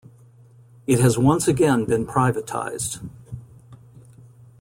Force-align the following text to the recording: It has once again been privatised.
It 0.87 0.99
has 0.99 1.19
once 1.19 1.47
again 1.47 1.85
been 1.85 2.07
privatised. 2.07 3.07